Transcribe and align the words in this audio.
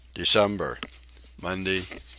December. 0.15 0.77
Monday 1.41 1.79
1. 1.81 2.01